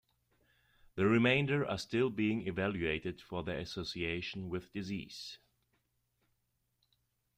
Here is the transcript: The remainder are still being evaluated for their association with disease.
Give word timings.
The 0.95 1.05
remainder 1.05 1.63
are 1.63 1.77
still 1.77 2.09
being 2.09 2.47
evaluated 2.47 3.21
for 3.21 3.43
their 3.43 3.59
association 3.59 4.49
with 4.49 4.73
disease. 4.73 5.37